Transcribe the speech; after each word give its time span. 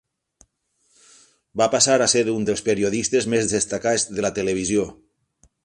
Va 1.61 1.67
passar 1.75 1.97
a 1.99 2.07
ser 2.13 2.23
"un 2.37 2.49
dels 2.49 2.65
periodistes 2.71 3.29
més 3.35 3.53
destacats 3.55 4.09
de 4.17 4.27
la 4.29 4.33
televisió. 4.41 4.91